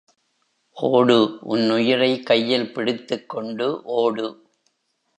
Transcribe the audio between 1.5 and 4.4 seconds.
உன் உயிரை கையில் பிடித்துக்கொண்டு ஓடு!